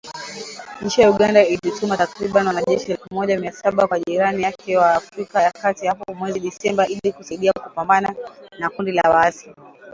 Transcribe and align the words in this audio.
Nchi 0.81 1.01
ya 1.01 1.11
Uganda 1.11 1.45
ilituma 1.45 1.97
takribani 1.97 2.47
wanajeshi 2.47 2.91
elfu 2.91 3.05
moja 3.13 3.39
mia 3.39 3.51
saba 3.51 3.87
kwa 3.87 3.99
jirani 3.99 4.43
yake 4.43 4.77
wa 4.77 4.93
Afrika 4.95 5.41
ya 5.43 5.51
kati 5.51 5.87
hapo 5.87 6.13
mwezi 6.13 6.39
Disemba 6.39 6.87
ili 6.87 7.13
kusaidia 7.13 7.53
kupambana 7.53 8.15
na 8.59 8.69
kundi 8.69 8.91
la 8.91 9.09
waasi. 9.09 9.51